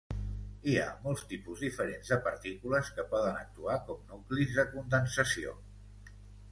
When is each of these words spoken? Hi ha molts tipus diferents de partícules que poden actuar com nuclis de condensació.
Hi 0.71 0.77
ha 0.77 0.85
molts 1.03 1.25
tipus 1.33 1.61
diferents 1.67 2.09
de 2.13 2.19
partícules 2.29 2.91
que 2.97 3.07
poden 3.15 3.39
actuar 3.45 3.79
com 3.91 4.03
nuclis 4.17 4.59
de 4.61 4.69
condensació. 4.75 5.59